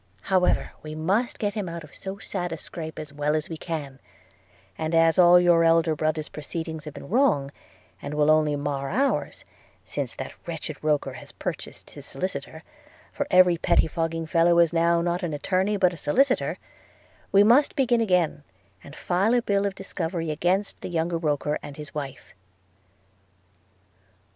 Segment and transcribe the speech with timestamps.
[0.21, 3.55] However, we must get him out of so sad a scrape as well as we
[3.55, 3.99] can;
[4.75, 7.51] and as all your elder brother's proceedings have been wrong,
[8.01, 9.45] and will only mar ours
[9.85, 12.63] since that wretched Roker has purchased his Solicitor
[13.13, 16.57] (for every pettifogging fellow is now, not an attorney, but a solicitor),
[17.31, 18.41] we must begin again,
[18.83, 22.33] and file a bill of discovery against the younger Roker and his wife.'